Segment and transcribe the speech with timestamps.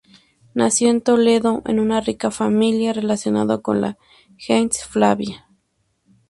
[0.55, 3.99] Nació en Toledo, en una rica familia, relacionada con la
[4.35, 5.47] "Gens Flavia".